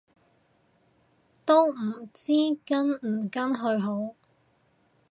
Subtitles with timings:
[1.45, 2.33] 都唔知
[2.65, 4.15] 跟唔跟去好